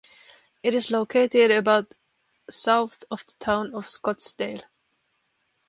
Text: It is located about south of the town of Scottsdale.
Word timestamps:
It 0.63 0.73
is 0.73 0.89
located 0.89 1.51
about 1.51 1.93
south 2.49 3.03
of 3.11 3.23
the 3.23 3.33
town 3.39 3.75
of 3.75 3.85
Scottsdale. 3.85 4.63